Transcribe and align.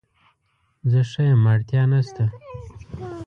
زه 0.91 1.01
ښه 1.11 1.21
یم 1.29 1.43
اړتیا 1.53 1.83
نشته 1.91 2.25